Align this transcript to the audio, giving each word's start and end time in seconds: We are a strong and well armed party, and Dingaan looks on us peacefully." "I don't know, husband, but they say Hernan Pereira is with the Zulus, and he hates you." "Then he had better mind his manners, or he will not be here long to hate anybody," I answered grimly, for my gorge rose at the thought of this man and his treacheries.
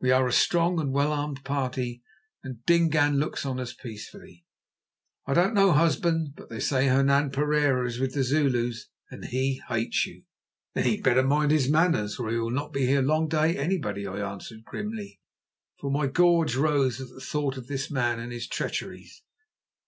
We 0.00 0.12
are 0.12 0.28
a 0.28 0.32
strong 0.32 0.78
and 0.78 0.92
well 0.92 1.10
armed 1.12 1.42
party, 1.44 2.00
and 2.44 2.64
Dingaan 2.66 3.18
looks 3.18 3.44
on 3.44 3.58
us 3.58 3.72
peacefully." 3.74 4.44
"I 5.26 5.34
don't 5.34 5.54
know, 5.54 5.72
husband, 5.72 6.34
but 6.36 6.48
they 6.48 6.60
say 6.60 6.86
Hernan 6.86 7.30
Pereira 7.32 7.84
is 7.84 7.98
with 7.98 8.14
the 8.14 8.22
Zulus, 8.22 8.86
and 9.10 9.24
he 9.24 9.60
hates 9.68 10.06
you." 10.06 10.22
"Then 10.74 10.84
he 10.84 10.92
had 10.94 11.02
better 11.02 11.24
mind 11.24 11.50
his 11.50 11.68
manners, 11.68 12.16
or 12.20 12.30
he 12.30 12.38
will 12.38 12.50
not 12.52 12.72
be 12.72 12.86
here 12.86 13.02
long 13.02 13.28
to 13.30 13.40
hate 13.40 13.56
anybody," 13.56 14.06
I 14.06 14.20
answered 14.32 14.64
grimly, 14.64 15.18
for 15.80 15.90
my 15.90 16.06
gorge 16.06 16.54
rose 16.54 17.00
at 17.00 17.08
the 17.08 17.18
thought 17.20 17.56
of 17.56 17.66
this 17.66 17.90
man 17.90 18.20
and 18.20 18.30
his 18.30 18.46
treacheries. 18.46 19.24